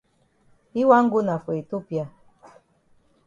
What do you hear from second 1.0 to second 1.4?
go na